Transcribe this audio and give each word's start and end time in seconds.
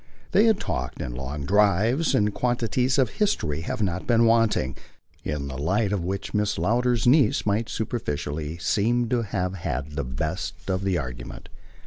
They 0.31 0.45
had 0.45 0.59
talked, 0.59 0.99
in 0.99 1.13
long 1.13 1.45
drives, 1.45 2.15
and 2.15 2.33
quantities 2.33 2.97
of 2.97 3.11
history 3.11 3.61
had 3.61 3.81
not 3.83 4.07
been 4.07 4.25
wanting 4.25 4.75
in 5.23 5.47
the 5.47 5.59
light 5.59 5.91
of 5.93 6.03
which 6.03 6.33
Mrs. 6.33 6.57
Lowder's 6.57 7.05
niece 7.05 7.45
might 7.45 7.69
superficially 7.69 8.57
seem 8.57 9.07
to 9.09 9.21
have 9.21 9.53
had 9.53 9.91
the 9.91 10.03
best 10.03 10.55
of 10.71 10.83
the 10.83 10.97
argument. 10.97 11.49